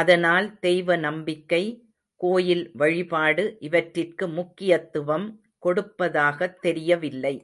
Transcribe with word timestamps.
அதனால் 0.00 0.58
தெய்வ 0.58 0.96
நம்பிக்கை, 0.96 1.62
கோயில் 2.20 2.70
வழிபாடு 2.74 3.56
இவற்றிற்கு 3.60 4.28
முக்கியத்துவம் 4.28 5.28
கொடுப்பதாகத் 5.62 6.58
தெரியவில்லை. 6.60 7.36